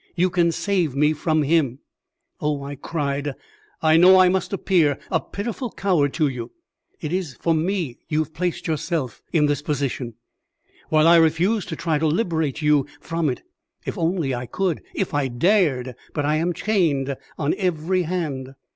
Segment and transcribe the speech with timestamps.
[0.15, 1.77] You can save me from him."
[2.39, 3.35] "Oh," I cried,
[3.83, 6.49] "I know I must appear a pitiful coward to you.
[6.99, 10.15] It is for me you have placed yourself in this position,
[10.89, 13.43] while I refuse to try to liberate you from it.
[13.85, 15.93] If I only could; if I dared!
[16.15, 18.55] But I am chained on every hand."